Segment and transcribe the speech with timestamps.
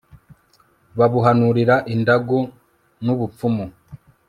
[0.97, 2.37] babuhanurira indagu
[3.03, 3.65] n'ubupfumu